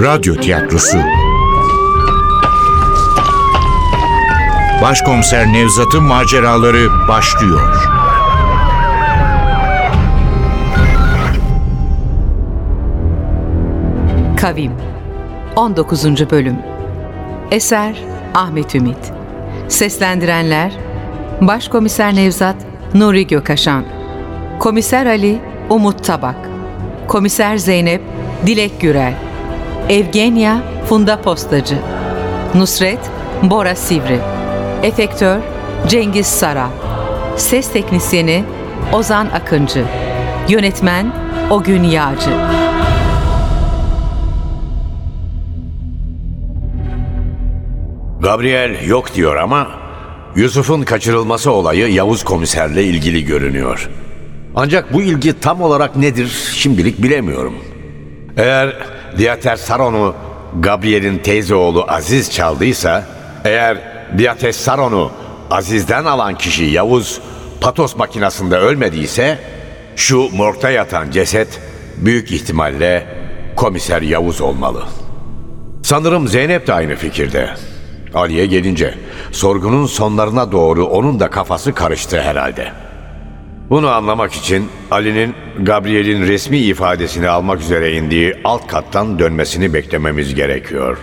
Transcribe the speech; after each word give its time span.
Radyo 0.00 0.34
Tiyatrosu. 0.34 0.98
Başkomiser 4.82 5.52
Nevzat'ın 5.52 6.02
maceraları 6.02 7.08
başlıyor. 7.08 7.76
Kavim 14.36 14.72
19. 15.56 16.30
Bölüm. 16.30 16.56
Eser 17.50 17.96
Ahmet 18.34 18.74
Ümit. 18.74 19.12
Seslendirenler 19.68 20.72
Başkomiser 21.40 22.14
Nevzat 22.14 22.56
Nuri 22.94 23.26
Gökaşan 23.26 23.84
Komiser 24.58 25.06
Ali 25.06 25.38
Umut 25.70 26.04
Tabak. 26.04 26.50
Komiser 27.08 27.56
Zeynep 27.56 28.02
Dilek 28.46 28.80
Gürel 28.80 29.14
Evgenya 29.88 30.62
Funda 30.88 31.22
Postacı 31.22 31.78
Nusret 32.54 32.98
Bora 33.42 33.74
Sivri 33.74 34.18
Efektör 34.82 35.38
Cengiz 35.88 36.26
Sara 36.26 36.68
Ses 37.36 37.72
Teknisyeni 37.72 38.44
Ozan 38.92 39.26
Akıncı 39.26 39.84
Yönetmen 40.48 41.12
Ogün 41.50 41.82
Yağcı 41.82 42.30
Gabriel 48.20 48.86
yok 48.86 49.14
diyor 49.14 49.36
ama 49.36 49.68
Yusuf'un 50.36 50.82
kaçırılması 50.82 51.50
olayı 51.50 51.92
Yavuz 51.92 52.24
komiserle 52.24 52.84
ilgili 52.84 53.24
görünüyor. 53.24 53.90
Ancak 54.54 54.92
bu 54.92 55.02
ilgi 55.02 55.40
tam 55.40 55.60
olarak 55.60 55.96
nedir 55.96 56.52
şimdilik 56.54 57.02
bilemiyorum. 57.02 57.54
Eğer 58.36 58.95
Diater 59.18 59.56
Saron'u 59.56 60.14
Gabriel'in 60.60 61.18
teyze 61.18 61.54
oğlu 61.54 61.84
Aziz 61.88 62.30
çaldıysa, 62.30 63.06
eğer 63.44 63.78
Diater 64.18 64.52
Saron'u 64.52 65.10
Aziz'den 65.50 66.04
alan 66.04 66.34
kişi 66.34 66.64
Yavuz 66.64 67.20
patos 67.60 67.96
makinasında 67.96 68.60
ölmediyse, 68.60 69.38
şu 69.96 70.28
morgda 70.36 70.70
yatan 70.70 71.10
ceset 71.10 71.60
büyük 71.96 72.32
ihtimalle 72.32 73.06
komiser 73.56 74.02
Yavuz 74.02 74.40
olmalı. 74.40 74.82
Sanırım 75.82 76.28
Zeynep 76.28 76.66
de 76.66 76.72
aynı 76.72 76.96
fikirde. 76.96 77.50
Ali'ye 78.14 78.46
gelince 78.46 78.94
sorgunun 79.32 79.86
sonlarına 79.86 80.52
doğru 80.52 80.86
onun 80.86 81.20
da 81.20 81.30
kafası 81.30 81.74
karıştı 81.74 82.22
herhalde. 82.22 82.85
Bunu 83.70 83.88
anlamak 83.88 84.32
için 84.32 84.68
Ali'nin 84.90 85.34
Gabriel'in 85.62 86.22
resmi 86.26 86.58
ifadesini 86.58 87.28
almak 87.28 87.60
üzere 87.60 87.92
indiği 87.92 88.34
alt 88.44 88.66
kattan 88.66 89.18
dönmesini 89.18 89.74
beklememiz 89.74 90.34
gerekiyor. 90.34 90.98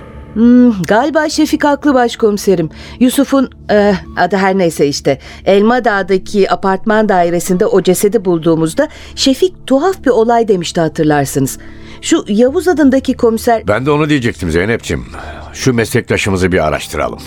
Galiba 0.88 1.30
Şefik 1.30 1.64
haklı 1.64 1.94
başkomiserim. 1.94 2.70
Yusuf'un 3.00 3.50
eh, 3.70 3.95
adı 4.17 4.36
her 4.36 4.58
neyse 4.58 4.88
işte 4.88 5.20
Elma 5.45 5.86
Dağ'daki 5.86 6.52
apartman 6.52 7.09
dairesinde 7.09 7.66
o 7.66 7.81
cesedi 7.81 8.25
bulduğumuzda 8.25 8.88
Şefik 9.16 9.67
tuhaf 9.67 10.05
bir 10.05 10.09
olay 10.09 10.48
demişti 10.48 10.81
hatırlarsınız. 10.81 11.59
Şu 12.02 12.25
Yavuz 12.27 12.67
adındaki 12.67 13.14
komiser 13.14 13.67
Ben 13.67 13.86
de 13.86 13.92
onu 13.92 14.09
diyecektim 14.09 14.52
Zeynep'ciğim. 14.52 15.05
Şu 15.53 15.73
meslektaşımızı 15.73 16.52
bir 16.52 16.67
araştıralım. 16.67 17.20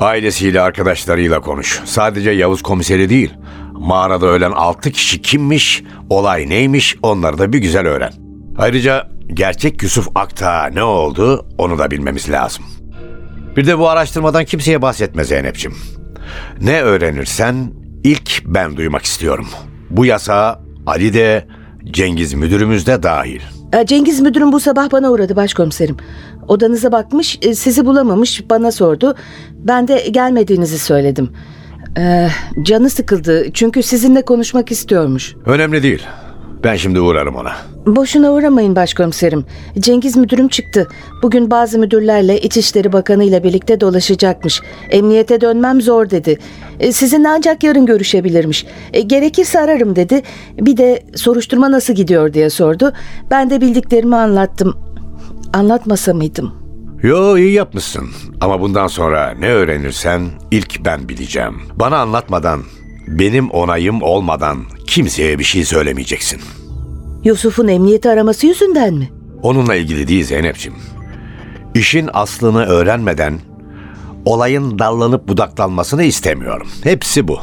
Ailesiyle 0.00 0.60
arkadaşlarıyla 0.60 1.40
konuş. 1.40 1.80
Sadece 1.84 2.30
Yavuz 2.30 2.62
komiseri 2.62 3.08
değil. 3.08 3.30
Mağarada 3.72 4.26
ölen 4.26 4.50
altı 4.50 4.90
kişi 4.90 5.22
kimmiş, 5.22 5.84
olay 6.10 6.48
neymiş 6.48 6.96
onları 7.02 7.38
da 7.38 7.52
bir 7.52 7.58
güzel 7.58 7.86
öğren. 7.86 8.12
Ayrıca 8.58 9.08
gerçek 9.34 9.82
Yusuf 9.82 10.08
Akta 10.14 10.66
ne 10.66 10.82
oldu 10.82 11.46
onu 11.58 11.78
da 11.78 11.90
bilmemiz 11.90 12.30
lazım. 12.30 12.64
Bir 13.56 13.66
de 13.66 13.78
bu 13.78 13.88
araştırmadan 13.88 14.44
kimseye 14.44 14.82
bahsetme 14.82 15.24
Zeynep'ciğim. 15.24 15.76
Ne 16.60 16.82
öğrenirsen 16.82 17.72
ilk 18.04 18.42
ben 18.46 18.76
duymak 18.76 19.02
istiyorum. 19.02 19.48
Bu 19.90 20.06
yasağa 20.06 20.60
Ali 20.86 21.14
de 21.14 21.46
Cengiz 21.84 22.34
müdürümüz 22.34 22.86
de 22.86 23.02
dahil. 23.02 23.40
Eh, 23.72 23.86
Cengiz 23.86 24.20
müdürüm 24.20 24.52
bu 24.52 24.60
sabah 24.60 24.92
bana 24.92 25.10
uğradı 25.10 25.36
başkomiserim. 25.36 25.96
Odanıza 26.48 26.92
bakmış, 26.92 27.38
eh, 27.42 27.54
sizi 27.54 27.86
bulamamış, 27.86 28.50
bana 28.50 28.72
sordu. 28.72 29.14
Ben 29.54 29.88
de 29.88 30.08
gelmediğinizi 30.10 30.78
söyledim. 30.78 31.30
Eh, 31.96 32.30
canı 32.62 32.90
sıkıldı 32.90 33.52
çünkü 33.54 33.82
sizinle 33.82 34.22
konuşmak 34.22 34.70
istiyormuş. 34.72 35.34
Önemli 35.46 35.82
değil. 35.82 36.02
Ben 36.64 36.76
şimdi 36.76 37.00
uğrarım 37.00 37.34
ona. 37.36 37.52
Boşuna 37.86 38.32
uğramayın 38.32 38.76
başkomiserim. 38.76 39.44
Cengiz 39.78 40.16
müdürüm 40.16 40.48
çıktı. 40.48 40.88
Bugün 41.22 41.50
bazı 41.50 41.78
müdürlerle 41.78 42.40
İçişleri 42.40 42.92
Bakanı 42.92 43.24
ile 43.24 43.44
birlikte 43.44 43.80
dolaşacakmış. 43.80 44.62
Emniyete 44.90 45.40
dönmem 45.40 45.80
zor 45.80 46.10
dedi. 46.10 46.38
E, 46.80 46.92
Sizinle 46.92 47.28
ancak 47.28 47.62
yarın 47.64 47.86
görüşebilirmiş. 47.86 48.66
E, 48.92 49.00
Gerekirse 49.00 49.60
ararım 49.60 49.96
dedi. 49.96 50.22
Bir 50.60 50.76
de 50.76 51.02
soruşturma 51.14 51.70
nasıl 51.70 51.92
gidiyor 51.94 52.32
diye 52.32 52.50
sordu. 52.50 52.92
Ben 53.30 53.50
de 53.50 53.60
bildiklerimi 53.60 54.16
anlattım. 54.16 54.76
Anlatmasa 55.52 56.14
mıydım? 56.14 56.61
Yo 57.02 57.36
iyi 57.38 57.52
yapmışsın. 57.52 58.10
Ama 58.40 58.60
bundan 58.60 58.86
sonra 58.86 59.34
ne 59.38 59.48
öğrenirsen 59.48 60.30
ilk 60.50 60.84
ben 60.84 61.08
bileceğim. 61.08 61.60
Bana 61.76 61.98
anlatmadan, 61.98 62.62
benim 63.08 63.50
onayım 63.50 64.02
olmadan 64.02 64.58
kimseye 64.86 65.38
bir 65.38 65.44
şey 65.44 65.64
söylemeyeceksin. 65.64 66.40
Yusuf'un 67.24 67.68
emniyeti 67.68 68.08
araması 68.10 68.46
yüzünden 68.46 68.94
mi? 68.94 69.10
Onunla 69.42 69.74
ilgili 69.74 70.08
değil 70.08 70.24
Zeynep'ciğim. 70.24 70.78
İşin 71.74 72.10
aslını 72.12 72.64
öğrenmeden 72.64 73.38
olayın 74.24 74.78
dallanıp 74.78 75.28
budaklanmasını 75.28 76.02
istemiyorum. 76.04 76.68
Hepsi 76.84 77.28
bu. 77.28 77.38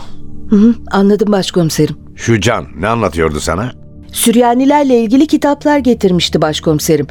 Hı 0.50 0.56
hı, 0.56 0.76
anladım 0.92 1.32
başkomiserim. 1.32 1.96
Şu 2.16 2.42
Can 2.42 2.66
ne 2.80 2.88
anlatıyordu 2.88 3.40
sana? 3.40 3.72
Süryanilerle 4.12 5.00
ilgili 5.00 5.28
kitaplar 5.28 5.78
getirmişti 5.78 6.42
başkomiserim. 6.42 7.08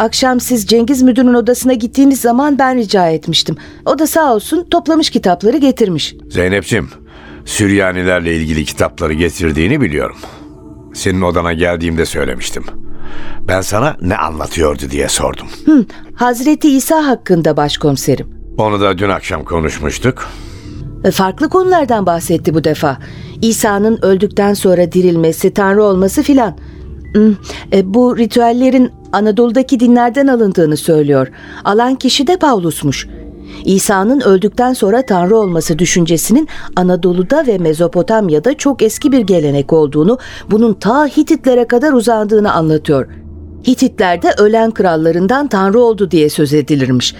Akşam 0.00 0.40
siz 0.40 0.66
Cengiz 0.66 1.02
müdürün 1.02 1.34
odasına 1.34 1.72
gittiğiniz 1.72 2.20
zaman 2.20 2.58
ben 2.58 2.76
rica 2.76 3.08
etmiştim. 3.08 3.56
O 3.86 3.98
da 3.98 4.06
sağ 4.06 4.34
olsun 4.34 4.66
toplamış 4.70 5.10
kitapları 5.10 5.56
getirmiş. 5.56 6.14
Zeynep'ciğim, 6.30 6.88
Süryanilerle 7.44 8.36
ilgili 8.36 8.64
kitapları 8.64 9.12
getirdiğini 9.12 9.80
biliyorum. 9.80 10.16
Senin 10.94 11.20
odana 11.22 11.52
geldiğimde 11.52 12.06
söylemiştim. 12.06 12.64
Ben 13.48 13.60
sana 13.60 13.96
ne 14.00 14.16
anlatıyordu 14.16 14.82
diye 14.90 15.08
sordum. 15.08 15.46
Hazreti 16.14 16.76
İsa 16.76 17.06
hakkında 17.06 17.56
başkomiserim. 17.56 18.26
Onu 18.58 18.80
da 18.80 18.98
dün 18.98 19.08
akşam 19.08 19.44
konuşmuştuk. 19.44 20.26
E, 21.04 21.10
Farklı 21.10 21.48
konulardan 21.48 22.06
bahsetti 22.06 22.54
bu 22.54 22.64
defa. 22.64 22.98
İsa'nın 23.42 23.98
öldükten 24.02 24.54
sonra 24.54 24.92
dirilmesi, 24.92 25.54
Tanrı 25.54 25.84
olması 25.84 26.22
filan. 26.22 26.56
E, 27.72 27.94
Bu 27.94 28.18
ritüellerin 28.18 28.90
Anadolu'daki 29.12 29.80
dinlerden 29.80 30.26
alındığını 30.26 30.76
söylüyor. 30.76 31.28
Alan 31.64 31.94
kişi 31.94 32.26
de 32.26 32.36
Pavlus'muş. 32.36 33.08
İsa'nın 33.64 34.20
öldükten 34.20 34.72
sonra 34.72 35.02
Tanrı 35.02 35.36
olması 35.36 35.78
düşüncesinin 35.78 36.48
Anadolu'da 36.76 37.46
ve 37.46 37.58
Mezopotamya'da 37.58 38.54
çok 38.54 38.82
eski 38.82 39.12
bir 39.12 39.20
gelenek 39.20 39.72
olduğunu, 39.72 40.18
bunun 40.50 40.74
ta 40.74 41.06
Hititlere 41.06 41.64
kadar 41.68 41.92
uzandığını 41.92 42.52
anlatıyor. 42.52 43.06
Hititler 43.66 44.22
de 44.22 44.34
ölen 44.38 44.70
krallarından 44.70 45.48
Tanrı 45.48 45.80
oldu 45.80 46.10
diye 46.10 46.30
söz 46.30 46.54
edilirmiş. 46.54 47.14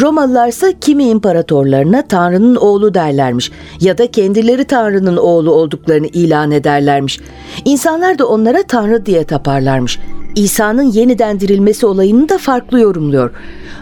Romalılarsa 0.00 0.72
kimi 0.80 1.04
imparatorlarına 1.04 2.02
Tanrı'nın 2.02 2.56
oğlu 2.56 2.94
derlermiş 2.94 3.50
ya 3.80 3.98
da 3.98 4.10
kendileri 4.10 4.64
Tanrı'nın 4.64 5.16
oğlu 5.16 5.52
olduklarını 5.52 6.06
ilan 6.06 6.50
ederlermiş. 6.50 7.20
İnsanlar 7.64 8.18
da 8.18 8.28
onlara 8.28 8.62
Tanrı 8.62 9.06
diye 9.06 9.24
taparlarmış. 9.24 9.98
İsa'nın 10.36 10.92
yeniden 10.92 11.40
dirilmesi 11.40 11.86
olayını 11.86 12.28
da 12.28 12.38
farklı 12.38 12.80
yorumluyor. 12.80 13.30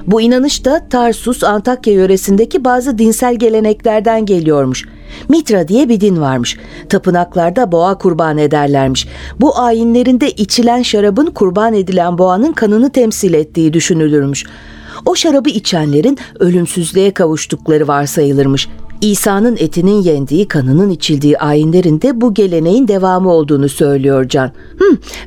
Bu 0.06 0.20
inanış 0.20 0.64
da 0.64 0.88
Tarsus, 0.90 1.44
Antakya 1.44 1.92
yöresindeki 1.92 2.64
bazı 2.64 2.98
dinsel 2.98 3.34
geleneklerden 3.34 4.26
geliyormuş. 4.26 4.84
Mitra 5.28 5.68
diye 5.68 5.88
bir 5.88 6.00
din 6.00 6.20
varmış. 6.20 6.58
Tapınaklarda 6.88 7.72
boğa 7.72 7.98
kurban 7.98 8.38
ederlermiş. 8.38 9.08
Bu 9.40 9.58
ayinlerinde 9.58 10.30
içilen 10.30 10.82
şarabın 10.82 11.26
kurban 11.26 11.74
edilen 11.74 12.18
boğanın 12.18 12.52
kanını 12.52 12.90
temsil 12.90 13.34
ettiği 13.34 13.72
düşünülürmüş. 13.72 14.44
O 15.06 15.14
şarabı 15.14 15.48
içenlerin 15.48 16.18
ölümsüzlüğe 16.38 17.10
kavuştukları 17.10 17.88
varsayılırmış. 17.88 18.68
İsa'nın 19.02 19.56
etinin 19.56 20.02
yendiği, 20.02 20.48
kanının 20.48 20.90
içildiği 20.90 21.38
ayinlerinde 21.38 22.20
bu 22.20 22.34
geleneğin 22.34 22.88
devamı 22.88 23.32
olduğunu 23.32 23.68
söylüyor 23.68 24.28
Can. 24.28 24.52
Hı, 24.78 24.84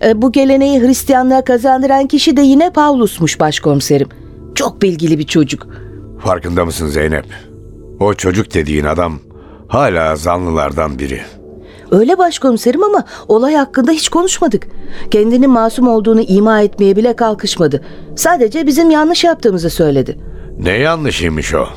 e, 0.08 0.22
bu 0.22 0.32
geleneği 0.32 0.82
Hristiyanlığa 0.82 1.44
kazandıran 1.44 2.08
kişi 2.08 2.38
de 2.38 2.42
yine 2.42 2.70
Pavlus'muş 2.70 3.40
başkomiserim. 3.40 4.08
Çok 4.56 4.82
bilgili 4.82 5.20
bir 5.20 5.24
çocuk. 5.24 5.68
Farkında 6.20 6.66
mısın 6.66 6.88
Zeynep? 6.88 7.26
O 8.00 8.14
çocuk 8.14 8.54
dediğin 8.54 8.86
adam 8.86 9.20
hala 9.68 10.16
zanlılardan 10.16 11.00
biri. 11.00 11.22
Öyle 11.92 12.18
başkomiserim 12.18 12.84
ama 12.84 13.04
olay 13.28 13.54
hakkında 13.56 13.92
hiç 13.92 14.10
konuşmadık. 14.10 14.68
Kendinin 15.12 15.50
masum 15.50 15.88
olduğunu 15.88 16.22
ima 16.22 16.62
etmeye 16.62 16.96
bile 16.96 17.16
kalkışmadı. 17.16 17.82
Sadece 18.16 18.68
bizim 18.68 18.90
yanlış 18.90 19.24
yaptığımızı 19.24 19.70
söyledi. 19.70 20.18
Ne 20.60 20.72
yanlışıymış 20.72 21.54
o? 21.54 21.68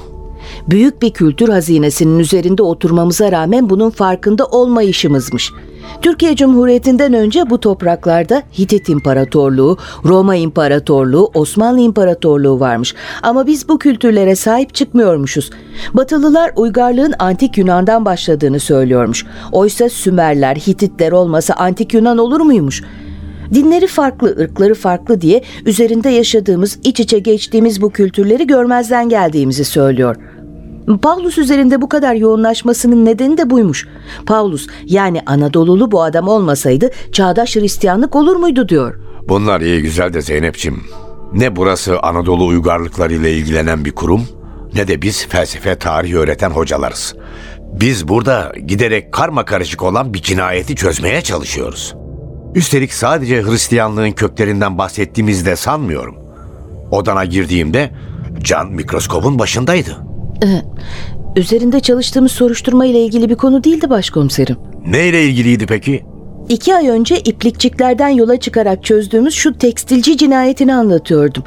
Büyük 0.70 1.02
bir 1.02 1.10
kültür 1.10 1.48
hazinesinin 1.48 2.18
üzerinde 2.18 2.62
oturmamıza 2.62 3.32
rağmen 3.32 3.70
bunun 3.70 3.90
farkında 3.90 4.46
olmayışımızmış. 4.46 5.52
Türkiye 6.02 6.36
Cumhuriyeti'nden 6.36 7.12
önce 7.12 7.50
bu 7.50 7.60
topraklarda 7.60 8.42
Hitit 8.58 8.88
İmparatorluğu, 8.88 9.78
Roma 10.04 10.36
İmparatorluğu, 10.36 11.30
Osmanlı 11.34 11.80
İmparatorluğu 11.80 12.60
varmış. 12.60 12.94
Ama 13.22 13.46
biz 13.46 13.68
bu 13.68 13.78
kültürlere 13.78 14.36
sahip 14.36 14.74
çıkmıyormuşuz. 14.74 15.50
Batılılar 15.94 16.52
uygarlığın 16.56 17.14
antik 17.18 17.58
Yunan'dan 17.58 18.04
başladığını 18.04 18.60
söylüyormuş. 18.60 19.26
Oysa 19.52 19.88
Sümerler, 19.88 20.56
Hititler 20.56 21.12
olmasa 21.12 21.54
antik 21.54 21.94
Yunan 21.94 22.18
olur 22.18 22.40
muymuş? 22.40 22.82
Dinleri 23.54 23.86
farklı, 23.86 24.28
ırkları 24.28 24.74
farklı 24.74 25.20
diye 25.20 25.42
üzerinde 25.66 26.08
yaşadığımız, 26.08 26.78
iç 26.84 27.00
içe 27.00 27.18
geçtiğimiz 27.18 27.82
bu 27.82 27.90
kültürleri 27.90 28.46
görmezden 28.46 29.08
geldiğimizi 29.08 29.64
söylüyor. 29.64 30.16
Paulus 30.96 31.38
üzerinde 31.38 31.82
bu 31.82 31.88
kadar 31.88 32.14
yoğunlaşmasının 32.14 33.04
nedeni 33.04 33.38
de 33.38 33.50
buymuş. 33.50 33.88
Paulus 34.26 34.66
yani 34.84 35.20
Anadolulu 35.26 35.90
bu 35.90 36.02
adam 36.02 36.28
olmasaydı 36.28 36.90
çağdaş 37.12 37.56
Hristiyanlık 37.56 38.16
olur 38.16 38.36
muydu 38.36 38.68
diyor. 38.68 38.94
Bunlar 39.28 39.60
iyi 39.60 39.82
güzel 39.82 40.12
de 40.12 40.22
Zeynep'ciğim. 40.22 40.82
Ne 41.32 41.56
burası 41.56 42.00
Anadolu 42.00 42.46
uygarlıklarıyla 42.46 43.28
ilgilenen 43.28 43.84
bir 43.84 43.92
kurum 43.92 44.28
ne 44.74 44.88
de 44.88 45.02
biz 45.02 45.26
felsefe 45.26 45.74
tarihi 45.74 46.18
öğreten 46.18 46.50
hocalarız. 46.50 47.14
Biz 47.80 48.08
burada 48.08 48.52
giderek 48.66 49.12
karma 49.12 49.44
karışık 49.44 49.82
olan 49.82 50.14
bir 50.14 50.22
cinayeti 50.22 50.76
çözmeye 50.76 51.22
çalışıyoruz. 51.22 51.94
Üstelik 52.54 52.92
sadece 52.92 53.42
Hristiyanlığın 53.42 54.12
köklerinden 54.12 54.78
bahsettiğimizi 54.78 55.46
de 55.46 55.56
sanmıyorum. 55.56 56.16
Odana 56.90 57.24
girdiğimde 57.24 57.90
Can 58.42 58.72
mikroskobun 58.72 59.38
başındaydı. 59.38 60.07
Üzerinde 61.36 61.80
çalıştığımız 61.80 62.32
soruşturma 62.32 62.86
ile 62.86 63.00
ilgili 63.00 63.28
bir 63.28 63.34
konu 63.34 63.64
değildi 63.64 63.90
başkomiserim. 63.90 64.56
Neyle 64.86 65.24
ilgiliydi 65.24 65.66
peki? 65.66 66.04
İki 66.48 66.74
ay 66.74 66.88
önce 66.88 67.20
iplikçiklerden 67.20 68.08
yola 68.08 68.40
çıkarak 68.40 68.84
çözdüğümüz 68.84 69.34
şu 69.34 69.58
tekstilci 69.58 70.16
cinayetini 70.16 70.74
anlatıyordum. 70.74 71.42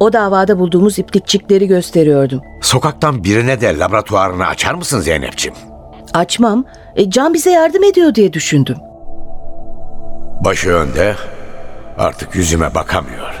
O 0.00 0.12
davada 0.12 0.58
bulduğumuz 0.58 0.98
iplikçikleri 0.98 1.66
gösteriyordum. 1.68 2.40
Sokaktan 2.62 3.24
birine 3.24 3.60
de 3.60 3.78
laboratuvarını 3.78 4.46
açar 4.46 4.74
mısın 4.74 5.00
Zeynep'ciğim? 5.00 5.56
Açmam, 6.14 6.64
e, 6.96 7.10
Can 7.10 7.34
bize 7.34 7.50
yardım 7.50 7.84
ediyor 7.84 8.14
diye 8.14 8.32
düşündüm. 8.32 8.76
Başı 10.44 10.70
önde, 10.70 11.14
artık 11.98 12.34
yüzüme 12.34 12.74
bakamıyor. 12.74 13.34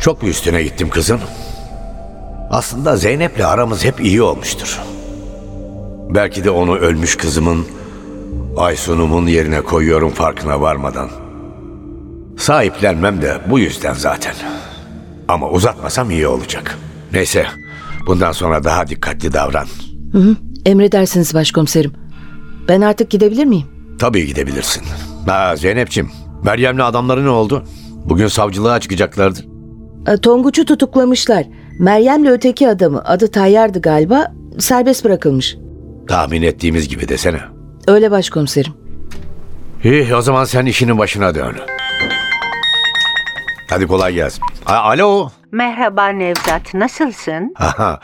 Çok 0.00 0.22
mu 0.22 0.28
üstüne 0.28 0.62
gittim 0.62 0.90
kızım? 0.90 1.20
Aslında 2.50 2.96
Zeynep'le 2.96 3.40
aramız 3.44 3.84
hep 3.84 4.00
iyi 4.00 4.22
olmuştur. 4.22 4.80
Belki 6.14 6.44
de 6.44 6.50
onu 6.50 6.76
ölmüş 6.76 7.16
kızımın, 7.16 7.66
Aysun'umun 8.56 9.26
yerine 9.26 9.60
koyuyorum 9.60 10.10
farkına 10.10 10.60
varmadan. 10.60 11.08
Sahiplenmem 12.36 13.22
de 13.22 13.38
bu 13.50 13.58
yüzden 13.58 13.94
zaten. 13.94 14.34
Ama 15.28 15.50
uzatmasam 15.50 16.10
iyi 16.10 16.26
olacak. 16.26 16.78
Neyse, 17.12 17.46
bundan 18.06 18.32
sonra 18.32 18.64
daha 18.64 18.86
dikkatli 18.86 19.32
davran. 19.32 19.66
Hı 20.12 20.18
hı, 20.18 20.36
emredersiniz 20.66 21.34
başkomiserim. 21.34 21.92
Ben 22.68 22.80
artık 22.80 23.10
gidebilir 23.10 23.44
miyim? 23.44 23.66
Tabii 23.98 24.26
gidebilirsin. 24.26 24.82
Ha 25.26 25.56
Zeynep'ciğim, 25.56 26.10
Meryem'le 26.44 26.78
adamları 26.80 27.24
ne 27.24 27.28
oldu? 27.30 27.64
Bugün 28.04 28.26
savcılığa 28.28 28.80
çıkacaklardı. 28.80 29.38
E, 30.06 30.16
Tonguç'u 30.16 30.64
tutuklamışlar. 30.64 31.44
Meryem'le 31.78 32.26
öteki 32.26 32.68
adamı, 32.68 33.02
adı 33.04 33.30
Tayyar'dı 33.30 33.80
galiba, 33.80 34.32
serbest 34.58 35.04
bırakılmış. 35.04 35.56
Tahmin 36.08 36.42
ettiğimiz 36.42 36.88
gibi 36.88 37.08
desene. 37.08 37.40
Öyle 37.86 38.10
başkomiserim. 38.10 38.72
İyi 39.84 40.14
o 40.14 40.20
zaman 40.20 40.44
sen 40.44 40.66
işinin 40.66 40.98
başına 40.98 41.34
dön. 41.34 41.56
Hadi 43.70 43.86
kolay 43.86 44.14
gelsin. 44.14 44.42
A- 44.66 44.74
Alo. 44.76 45.30
Merhaba 45.52 46.08
Nevzat, 46.08 46.74
nasılsın? 46.74 47.54
Aha, 47.58 48.00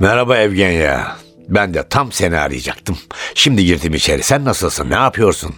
Merhaba 0.00 0.36
Evgenya. 0.36 1.06
Ben 1.48 1.74
de 1.74 1.88
tam 1.88 2.12
seni 2.12 2.38
arayacaktım. 2.38 2.96
Şimdi 3.34 3.64
girdim 3.64 3.94
içeri. 3.94 4.22
Sen 4.22 4.44
nasılsın? 4.44 4.90
Ne 4.90 4.94
yapıyorsun? 4.94 5.54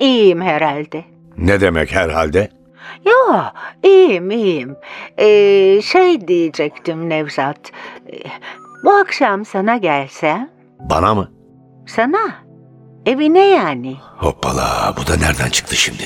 İyiyim 0.00 0.42
herhalde. 0.42 1.04
Ne 1.36 1.60
demek 1.60 1.92
herhalde? 1.94 2.48
Yo, 3.06 3.42
iyiyim, 3.84 4.30
iyiyim. 4.30 4.76
Ee, 5.18 5.82
şey 5.82 6.28
diyecektim 6.28 7.08
Nevzat. 7.08 7.58
Ee, 8.12 8.16
bu 8.84 8.90
akşam 8.92 9.44
sana 9.44 9.76
gelse, 9.76 10.48
Bana 10.80 11.14
mı? 11.14 11.30
sana, 11.86 12.18
evine 13.06 13.46
yani. 13.46 13.96
Hoppala 14.16 14.94
bu 14.96 15.06
da 15.06 15.16
nereden 15.16 15.48
çıktı 15.50 15.76
şimdi? 15.76 16.04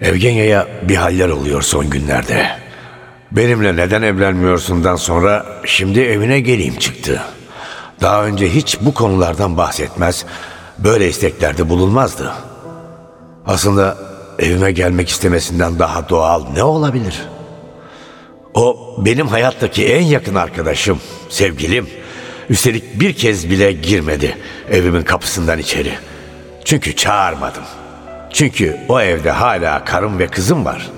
Evgenya'ya 0.00 0.66
bir 0.82 0.96
haller 0.96 1.28
oluyor 1.28 1.62
son 1.62 1.90
günlerde. 1.90 2.46
Benimle 3.32 3.76
neden 3.76 4.02
evlenmiyorsundan 4.02 4.96
sonra 4.96 5.46
şimdi 5.64 6.00
evine 6.00 6.40
geleyim 6.40 6.76
çıktı. 6.76 7.22
Daha 8.00 8.24
önce 8.24 8.48
hiç 8.54 8.80
bu 8.80 8.94
konulardan 8.94 9.56
bahsetmez, 9.56 10.26
böyle 10.78 11.08
isteklerde 11.08 11.68
bulunmazdı. 11.68 12.32
Aslında 13.46 13.96
evime 14.42 14.72
gelmek 14.72 15.08
istemesinden 15.08 15.78
daha 15.78 16.08
doğal 16.08 16.44
ne 16.54 16.62
olabilir? 16.62 17.22
O 18.54 18.94
benim 18.98 19.26
hayattaki 19.26 19.86
en 19.86 20.02
yakın 20.02 20.34
arkadaşım, 20.34 21.00
sevgilim. 21.28 21.86
Üstelik 22.48 23.00
bir 23.00 23.12
kez 23.12 23.50
bile 23.50 23.72
girmedi 23.72 24.36
evimin 24.70 25.02
kapısından 25.02 25.58
içeri. 25.58 25.92
Çünkü 26.64 26.96
çağırmadım. 26.96 27.62
Çünkü 28.32 28.76
o 28.88 29.00
evde 29.00 29.30
hala 29.30 29.84
karım 29.84 30.18
ve 30.18 30.26
kızım 30.26 30.64
var. 30.64 30.90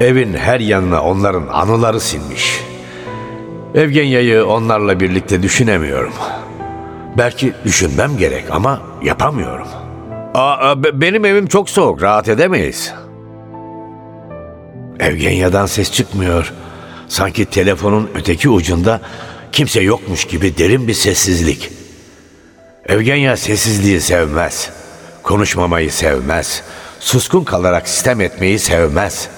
Evin 0.00 0.34
her 0.34 0.60
yanına 0.60 1.02
onların 1.02 1.48
anıları 1.52 2.00
sinmiş. 2.00 2.60
Evgenya'yı 3.74 4.46
onlarla 4.46 5.00
birlikte 5.00 5.42
düşünemiyorum. 5.42 6.12
Belki 7.18 7.52
düşünmem 7.64 8.16
gerek 8.16 8.44
ama 8.50 8.80
yapamıyorum. 9.02 9.83
Aa, 10.34 10.82
be- 10.84 11.00
benim 11.00 11.24
evim 11.24 11.46
çok 11.46 11.70
soğuk, 11.70 12.02
rahat 12.02 12.28
edemeyiz. 12.28 12.92
Evgenya'dan 15.00 15.66
ses 15.66 15.92
çıkmıyor. 15.92 16.52
Sanki 17.08 17.44
telefonun 17.44 18.10
öteki 18.14 18.48
ucunda 18.48 19.00
kimse 19.52 19.80
yokmuş 19.80 20.24
gibi 20.24 20.58
derin 20.58 20.88
bir 20.88 20.94
sessizlik. 20.94 21.70
Evgenya 22.86 23.36
sessizliği 23.36 24.00
sevmez. 24.00 24.70
Konuşmamayı 25.22 25.92
sevmez. 25.92 26.62
Suskun 27.00 27.44
kalarak 27.44 27.88
sistem 27.88 28.20
etmeyi 28.20 28.58
sevmez. 28.58 29.28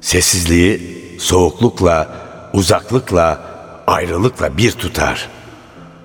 Sessizliği 0.00 0.98
soğuklukla, 1.20 2.08
uzaklıkla, 2.52 3.40
ayrılıkla 3.86 4.56
bir 4.56 4.72
tutar. 4.72 5.28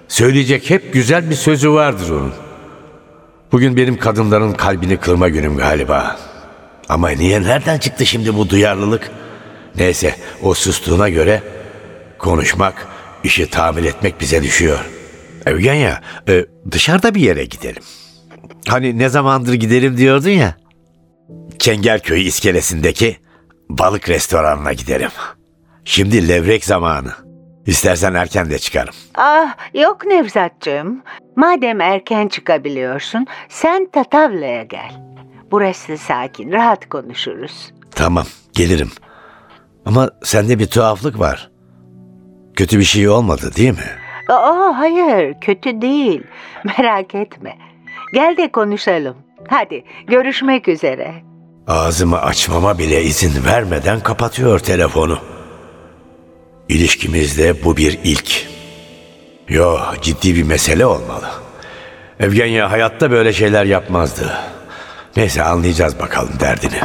Söyleyecek 0.08 0.70
hep 0.70 0.94
güzel 0.94 1.30
bir 1.30 1.36
sözü 1.36 1.72
vardır 1.72 2.10
onun. 2.10 2.34
Bugün 3.52 3.78
benim 3.78 3.98
kadınların 3.98 4.54
kalbini 4.54 4.98
kırma 4.98 5.30
günüm 5.30 5.58
galiba. 5.58 6.20
Ama 6.90 7.10
niye 7.10 7.42
nereden 7.42 7.78
çıktı 7.78 8.06
şimdi 8.06 8.36
bu 8.36 8.50
duyarlılık? 8.50 9.12
Neyse 9.76 10.16
o 10.42 10.54
sustuğuna 10.54 11.10
göre 11.10 11.44
konuşmak, 12.20 12.88
işi 13.24 13.50
tamir 13.50 13.84
etmek 13.84 14.22
bize 14.22 14.44
düşüyor. 14.44 14.80
Evgenya 15.46 16.02
e, 16.30 16.46
dışarıda 16.72 17.16
bir 17.16 17.22
yere 17.22 17.46
gidelim. 17.46 17.84
Hani 18.68 18.98
ne 18.98 19.10
zamandır 19.10 19.54
gidelim 19.54 19.98
diyordun 19.98 20.30
ya. 20.30 20.56
Çengelköy 21.60 22.28
iskelesindeki 22.28 23.18
balık 23.70 24.10
restoranına 24.10 24.74
gidelim. 24.74 25.10
Şimdi 25.86 26.28
levrek 26.28 26.66
zamanı. 26.66 27.31
İstersen 27.66 28.14
erken 28.14 28.50
de 28.50 28.60
çıkarım. 28.60 28.94
Ah, 29.16 29.56
yok 29.74 30.06
Nevzatcığım. 30.06 31.02
Madem 31.36 31.82
erken 31.82 32.28
çıkabiliyorsun, 32.28 33.28
sen 33.50 33.88
Tatavla'ya 33.92 34.64
gel. 34.64 34.92
Burası 35.52 35.98
sakin, 35.98 36.52
rahat 36.52 36.90
konuşuruz. 36.90 37.72
Tamam 37.96 38.26
gelirim. 38.54 38.92
Ama 39.86 40.10
sende 40.24 40.60
bir 40.60 40.68
tuhaflık 40.68 41.20
var. 41.20 41.52
Kötü 42.56 42.80
bir 42.80 42.84
şey 42.84 43.10
olmadı 43.10 43.52
değil 43.56 43.72
mi? 43.72 43.86
Aa, 44.30 44.78
hayır, 44.78 45.36
kötü 45.42 45.82
değil. 45.82 46.24
Merak 46.64 47.16
etme. 47.16 47.58
Gel 48.14 48.38
de 48.38 48.52
konuşalım. 48.52 49.16
Hadi, 49.48 49.84
görüşmek 50.08 50.68
üzere. 50.68 51.14
Ağzımı 51.68 52.22
açmama 52.22 52.78
bile 52.80 53.04
izin 53.04 53.46
vermeden 53.46 54.00
kapatıyor 54.00 54.60
telefonu. 54.60 55.20
İlişkimizde 56.72 57.64
bu 57.64 57.78
bir 57.78 58.00
ilk. 58.04 58.48
Yo 59.50 59.78
ciddi 60.02 60.36
bir 60.36 60.44
mesele 60.44 60.86
olmalı. 60.86 61.30
Evgenya 62.20 62.72
hayatta 62.72 63.12
böyle 63.12 63.34
şeyler 63.34 63.66
yapmazdı. 63.66 64.34
Neyse 65.18 65.44
anlayacağız 65.44 66.00
bakalım 66.00 66.34
derdini. 66.40 66.80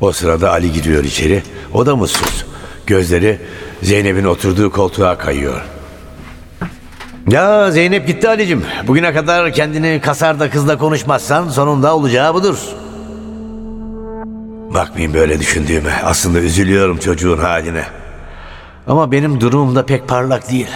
O 0.00 0.12
sırada 0.12 0.50
Ali 0.50 0.72
giriyor 0.72 1.04
içeri. 1.04 1.42
O 1.74 1.86
da 1.86 1.96
mutsuz. 1.96 2.46
Gözleri 2.86 3.40
Zeynep'in 3.82 4.24
oturduğu 4.24 4.70
koltuğa 4.70 5.18
kayıyor. 5.18 5.60
Ya 7.28 7.70
Zeynep 7.70 8.06
gitti 8.06 8.28
Ali'cim. 8.28 8.64
Bugüne 8.86 9.12
kadar 9.14 9.52
kendini 9.52 10.00
kasarda 10.00 10.50
kızla 10.50 10.78
konuşmazsan 10.78 11.48
sonunda 11.48 11.96
olacağı 11.96 12.34
budur. 12.34 12.58
Bakmayın 14.76 15.14
böyle 15.14 15.40
düşündüğüme. 15.40 15.92
Aslında 16.04 16.40
üzülüyorum 16.40 16.98
çocuğun 16.98 17.38
haline. 17.38 17.84
Ama 18.86 19.12
benim 19.12 19.40
durumum 19.40 19.76
da 19.76 19.86
pek 19.86 20.08
parlak 20.08 20.50
değil. 20.50 20.66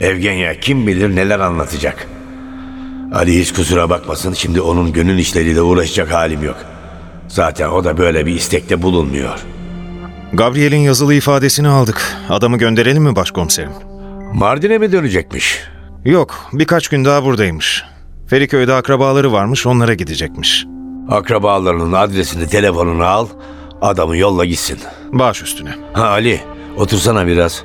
Evgenya 0.00 0.60
kim 0.60 0.86
bilir 0.86 1.16
neler 1.16 1.40
anlatacak. 1.40 2.08
Ali 3.14 3.40
hiç 3.40 3.52
kusura 3.52 3.90
bakmasın 3.90 4.32
şimdi 4.32 4.60
onun 4.60 4.92
gönül 4.92 5.18
işleriyle 5.18 5.62
uğraşacak 5.62 6.12
halim 6.12 6.42
yok. 6.42 6.56
Zaten 7.28 7.68
o 7.68 7.84
da 7.84 7.98
böyle 7.98 8.26
bir 8.26 8.34
istekte 8.34 8.82
bulunmuyor. 8.82 9.38
Gabriel'in 10.32 10.80
yazılı 10.80 11.14
ifadesini 11.14 11.68
aldık. 11.68 12.16
Adamı 12.28 12.58
gönderelim 12.58 13.02
mi 13.02 13.16
başkomiserim? 13.16 13.72
Mardin'e 14.34 14.78
mi 14.78 14.92
dönecekmiş? 14.92 15.62
Yok, 16.04 16.50
birkaç 16.52 16.88
gün 16.88 17.04
daha 17.04 17.24
buradaymış. 17.24 17.84
Feriköy'de 18.26 18.74
akrabaları 18.74 19.32
varmış, 19.32 19.66
onlara 19.66 19.94
gidecekmiş. 19.94 20.66
Akrabalarının 21.08 21.92
adresini 21.92 22.46
telefonunu 22.48 23.04
al, 23.04 23.26
adamı 23.80 24.16
yolla 24.16 24.44
gitsin. 24.44 24.78
Baş 25.12 25.42
üstüne. 25.42 25.74
Ha 25.92 26.08
Ali, 26.08 26.40
otursana 26.76 27.26
biraz. 27.26 27.64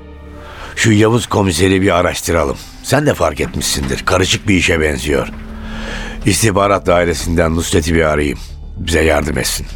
Şu 0.76 0.92
Yavuz 0.92 1.28
komiseri 1.28 1.82
bir 1.82 1.96
araştıralım. 2.00 2.58
Sen 2.84 3.06
de 3.06 3.14
fark 3.14 3.40
etmişsindir, 3.40 4.06
karışık 4.06 4.48
bir 4.48 4.56
işe 4.56 4.82
benziyor. 4.82 5.28
İstihbarat 6.26 6.86
dairesinden 6.86 7.56
Nusret'i 7.56 7.96
bir 7.96 8.02
arayayım. 8.04 8.40
Bize 8.78 9.02
yardım 9.02 9.38
etsin. 9.38 9.68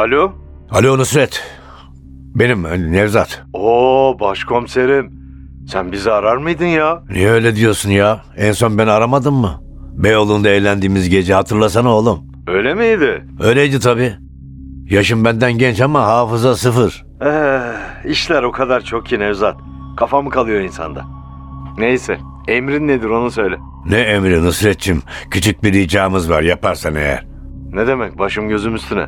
Alo? 0.00 0.32
Alo 0.70 0.98
Nusret. 0.98 1.42
Benim 2.34 2.66
e, 2.66 2.92
Nevzat. 2.92 3.42
Oo 3.52 4.16
başkomiserim. 4.20 5.12
Sen 5.68 5.92
bizi 5.92 6.10
arar 6.12 6.36
mıydın 6.36 6.66
ya? 6.66 7.02
Niye 7.10 7.30
öyle 7.30 7.56
diyorsun 7.56 7.90
ya? 7.90 8.20
En 8.36 8.52
son 8.52 8.78
beni 8.78 8.90
aramadın 8.90 9.34
mı? 9.34 9.60
Beyoğlu'nda 9.92 10.48
eğlendiğimiz 10.48 11.08
gece 11.08 11.34
hatırlasana 11.34 11.88
oğlum. 11.94 12.20
Öyle 12.46 12.74
miydi? 12.74 13.24
Öyleydi 13.40 13.80
tabii. 13.80 14.12
Yaşım 14.90 15.24
benden 15.24 15.52
genç 15.52 15.80
ama 15.80 16.02
hafıza 16.02 16.56
sıfır. 16.56 17.04
Eh, 17.22 18.10
işler 18.10 18.42
o 18.42 18.52
kadar 18.52 18.80
çok 18.80 19.06
ki 19.06 19.18
Nevzat. 19.18 19.56
Kafa 19.96 20.22
mı 20.22 20.30
kalıyor 20.30 20.60
insanda? 20.60 21.04
Neyse, 21.78 22.18
emrin 22.48 22.88
nedir 22.88 23.08
onu 23.08 23.30
söyle. 23.30 23.56
Ne 23.86 23.98
emri 23.98 24.44
Nusret'cim? 24.44 25.02
Küçük 25.30 25.62
bir 25.64 25.72
ricamız 25.72 26.30
var 26.30 26.42
yaparsan 26.42 26.94
eğer. 26.94 27.26
Ne 27.72 27.86
demek 27.86 28.18
başım 28.18 28.48
gözüm 28.48 28.74
üstüne? 28.74 29.06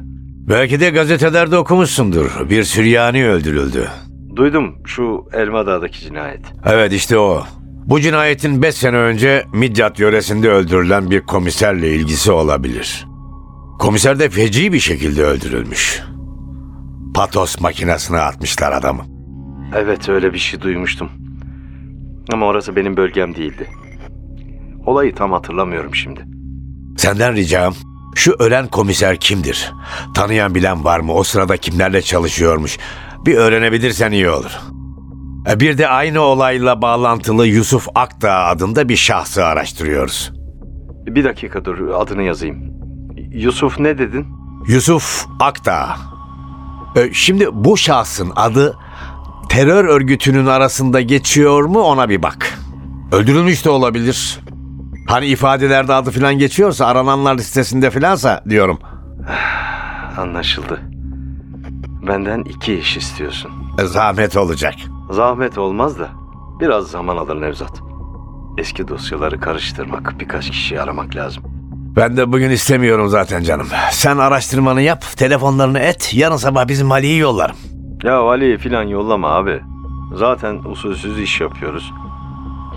Belki 0.49 0.81
de 0.81 0.91
gazetelerde 0.91 1.57
okumuşsundur. 1.57 2.51
Bir 2.51 2.65
Süryani 2.65 3.29
öldürüldü. 3.29 3.89
Duydum 4.37 4.75
şu 4.87 5.25
Elmadağ'daki 5.33 6.01
cinayet. 6.01 6.41
Evet 6.67 6.93
işte 6.93 7.19
o. 7.19 7.43
Bu 7.87 8.01
cinayetin 8.01 8.63
5 8.63 8.75
sene 8.75 8.97
önce 8.97 9.45
Midyat 9.55 9.99
yöresinde 9.99 10.51
öldürülen 10.51 11.11
bir 11.11 11.21
komiserle 11.21 11.95
ilgisi 11.95 12.33
olabilir. 12.33 13.07
Komiser 13.79 14.19
de 14.19 14.31
feci 14.31 14.73
bir 14.73 14.81
şekilde 14.81 15.25
öldürülmüş. 15.25 16.03
Patos 17.15 17.61
makinesine 17.61 18.19
atmışlar 18.19 18.73
adamı. 18.73 19.03
Evet 19.77 20.09
öyle 20.09 20.33
bir 20.33 20.39
şey 20.39 20.61
duymuştum. 20.61 21.09
Ama 22.33 22.47
orası 22.47 22.77
benim 22.77 22.97
bölgem 22.97 23.35
değildi. 23.35 23.67
Olayı 24.87 25.15
tam 25.15 25.33
hatırlamıyorum 25.33 25.95
şimdi. 25.95 26.25
Senden 26.97 27.35
ricam 27.35 27.75
şu 28.15 28.33
ölen 28.39 28.67
komiser 28.69 29.17
kimdir? 29.17 29.73
Tanıyan 30.15 30.55
bilen 30.55 30.85
var 30.85 31.01
mı? 31.01 31.13
O 31.13 31.23
sırada 31.23 31.57
kimlerle 31.57 32.03
çalışıyormuş? 32.03 32.79
Bir 33.27 33.37
öğrenebilirsen 33.37 34.13
iyi 34.13 34.31
olur. 34.31 34.51
E, 35.51 35.61
Bir 35.61 35.79
de 35.79 35.89
aynı 35.89 36.21
olayla 36.21 36.83
bağlantılı 36.83 37.47
Yusuf 37.47 37.89
Akdağ 37.95 38.35
adında 38.35 38.89
bir 38.89 38.97
şahsı 38.97 39.45
araştırıyoruz. 39.45 40.33
Bir 41.07 41.25
dakika 41.25 41.65
dur 41.65 41.89
adını 41.89 42.23
yazayım. 42.23 42.73
Yusuf 43.33 43.79
ne 43.81 43.99
dedin? 43.99 44.27
Yusuf 44.69 45.27
Akdağ. 45.41 45.97
E, 46.97 47.13
Şimdi 47.13 47.47
bu 47.53 47.77
şahsın 47.77 48.33
adı 48.37 48.79
terör 49.49 49.85
örgütünün 49.85 50.47
arasında 50.47 51.01
geçiyor 51.01 51.63
mu 51.65 51.81
ona 51.81 52.09
bir 52.09 52.23
bak. 52.23 52.59
Öldürülmüş 53.13 53.65
de 53.65 53.71
olabilir. 53.71 54.41
Hani 55.13 55.27
ifadelerde 55.27 55.95
adı 55.95 56.11
falan 56.11 56.39
geçiyorsa 56.39 56.87
arananlar 56.87 57.39
listesinde 57.39 57.91
filansa 57.91 58.45
diyorum. 58.49 58.79
Anlaşıldı. 60.19 60.81
Benden 62.07 62.43
iki 62.43 62.75
iş 62.75 62.97
istiyorsun. 62.97 63.51
E, 63.79 63.85
Zahmet 63.85 64.37
olacak. 64.37 64.75
Zahmet 65.11 65.59
olmaz 65.59 65.99
da 65.99 66.09
biraz 66.61 66.91
zaman 66.91 67.17
alır 67.17 67.41
Nevzat. 67.41 67.81
Eski 68.59 68.89
dosyaları 68.89 69.41
karıştırmak, 69.41 70.21
birkaç 70.21 70.51
kişiyi 70.51 70.81
aramak 70.81 71.17
lazım. 71.17 71.43
Ben 71.97 72.17
de 72.17 72.33
bugün 72.33 72.51
istemiyorum 72.51 73.09
zaten 73.09 73.43
canım. 73.43 73.67
Sen 73.91 74.17
araştırmanı 74.17 74.83
yap, 74.83 75.05
telefonlarını 75.17 75.79
et, 75.79 76.11
yarın 76.15 76.37
sabah 76.37 76.69
bizim 76.69 76.93
Ali'yi 76.93 77.19
yollarım. 77.19 77.57
Ya 78.03 78.21
Ali'yi 78.21 78.59
filan 78.59 78.83
yollama 78.83 79.29
abi. 79.29 79.61
Zaten 80.15 80.55
usulsüz 80.65 81.21
iş 81.21 81.41
yapıyoruz. 81.41 81.93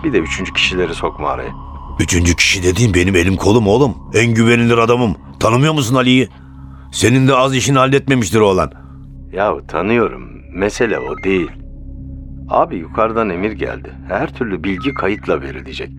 Bir 0.03 0.13
de 0.13 0.17
üçüncü 0.19 0.53
kişileri 0.53 0.95
sokma 0.95 1.29
araya. 1.29 1.64
Üçüncü 1.99 2.35
kişi 2.35 2.63
dediğin 2.63 2.93
benim 2.93 3.15
elim 3.15 3.35
kolum 3.35 3.67
oğlum. 3.67 3.95
En 4.13 4.33
güvenilir 4.33 4.77
adamım. 4.77 5.15
Tanımıyor 5.39 5.73
musun 5.73 5.95
Ali'yi? 5.95 6.29
Senin 6.91 7.27
de 7.27 7.35
az 7.35 7.55
işini 7.55 7.77
halletmemiştir 7.77 8.39
oğlan. 8.39 8.71
Yahu 9.33 9.67
tanıyorum. 9.67 10.29
Mesele 10.53 10.99
o 10.99 11.23
değil. 11.23 11.51
Abi 12.49 12.75
yukarıdan 12.77 13.29
emir 13.29 13.51
geldi. 13.51 13.91
Her 14.07 14.33
türlü 14.33 14.63
bilgi 14.63 14.93
kayıtla 14.93 15.41
verilecek. 15.41 15.89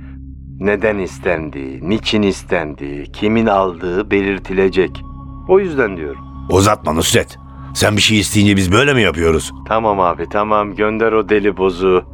Neden 0.60 0.98
istendi, 0.98 1.80
niçin 1.90 2.22
istendi, 2.22 3.04
kimin 3.12 3.46
aldığı 3.46 4.10
belirtilecek. 4.10 5.02
O 5.48 5.60
yüzden 5.60 5.96
diyorum. 5.96 6.20
Uzatma 6.50 6.92
Nusret. 6.92 7.38
Sen 7.74 7.96
bir 7.96 8.02
şey 8.02 8.18
isteyince 8.18 8.56
biz 8.56 8.72
böyle 8.72 8.94
mi 8.94 9.02
yapıyoruz? 9.02 9.52
Tamam 9.68 10.00
abi 10.00 10.28
tamam 10.30 10.74
gönder 10.74 11.12
o 11.12 11.28
deli 11.28 11.56
bozu. 11.56 12.04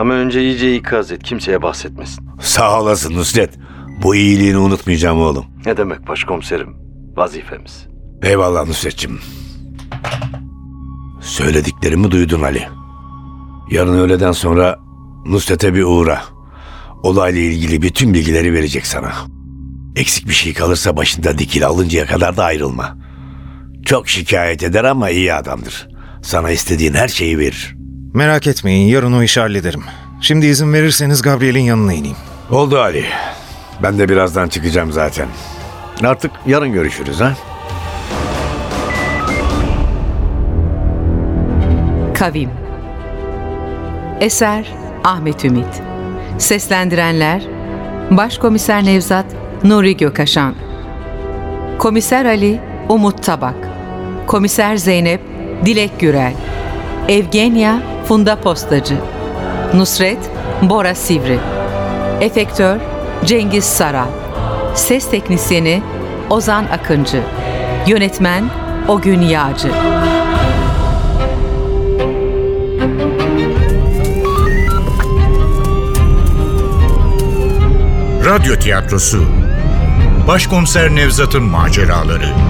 Ama 0.00 0.14
önce 0.14 0.42
iyice 0.42 0.76
ikaz 0.76 1.12
et 1.12 1.22
kimseye 1.22 1.62
bahsetmesin. 1.62 2.24
Sağ 2.40 2.80
olasın 2.80 3.14
Nusret. 3.14 3.50
Bu 4.02 4.14
iyiliğini 4.14 4.58
unutmayacağım 4.58 5.20
oğlum. 5.20 5.44
Ne 5.66 5.76
demek 5.76 6.08
başkomiserim? 6.08 6.76
Vazifemiz. 7.16 7.86
Eyvallah 8.22 8.66
Nusret'cim. 8.66 9.20
Söylediklerimi 11.20 12.10
duydun 12.10 12.42
Ali. 12.42 12.68
Yarın 13.70 13.98
öğleden 13.98 14.32
sonra 14.32 14.78
Nusret'e 15.26 15.74
bir 15.74 15.84
uğra. 15.84 16.22
Olayla 17.02 17.40
ilgili 17.40 17.82
bütün 17.82 18.14
bilgileri 18.14 18.54
verecek 18.54 18.86
sana. 18.86 19.12
Eksik 19.96 20.28
bir 20.28 20.34
şey 20.34 20.54
kalırsa 20.54 20.96
başında 20.96 21.38
dikil 21.38 21.66
alıncaya 21.66 22.06
kadar 22.06 22.36
da 22.36 22.44
ayrılma. 22.44 22.98
Çok 23.84 24.08
şikayet 24.08 24.62
eder 24.62 24.84
ama 24.84 25.10
iyi 25.10 25.34
adamdır. 25.34 25.88
Sana 26.22 26.50
istediğin 26.50 26.94
her 26.94 27.08
şeyi 27.08 27.38
verir. 27.38 27.79
Merak 28.14 28.46
etmeyin, 28.46 28.88
yarın 28.88 29.12
o 29.12 29.22
işi 29.22 29.40
hallederim. 29.40 29.82
Şimdi 30.20 30.46
izin 30.46 30.72
verirseniz 30.72 31.22
Gabriel'in 31.22 31.60
yanına 31.60 31.92
ineyim. 31.92 32.16
Oldu 32.50 32.78
Ali. 32.78 33.04
Ben 33.82 33.98
de 33.98 34.08
birazdan 34.08 34.48
çıkacağım 34.48 34.92
zaten. 34.92 35.28
Artık 36.04 36.30
yarın 36.46 36.72
görüşürüz 36.72 37.20
ha. 37.20 37.34
Kavim 42.14 42.50
Eser 44.20 44.66
Ahmet 45.04 45.44
Ümit 45.44 45.82
Seslendirenler 46.38 47.42
Başkomiser 48.10 48.84
Nevzat 48.84 49.26
Nuri 49.64 49.96
Gökaşan 49.96 50.54
Komiser 51.78 52.24
Ali 52.24 52.60
Umut 52.88 53.22
Tabak 53.22 53.68
Komiser 54.26 54.76
Zeynep 54.76 55.20
Dilek 55.66 56.00
Gürel 56.00 56.34
Evgenya 57.08 57.82
Funda 58.10 58.40
Postacı. 58.40 58.98
Nusret 59.74 60.18
Bora 60.62 60.94
Sivri. 60.94 61.38
Efektör 62.20 62.76
Cengiz 63.24 63.64
Sara. 63.64 64.06
Ses 64.74 65.10
Teknisyeni 65.10 65.82
Ozan 66.30 66.64
Akıncı. 66.64 67.22
Yönetmen 67.86 68.44
Ogün 68.88 69.20
Yağcı. 69.20 69.68
Radyo 78.24 78.56
Tiyatrosu. 78.56 79.24
Başkomiser 80.28 80.94
Nevzat'ın 80.94 81.42
Maceraları. 81.42 82.49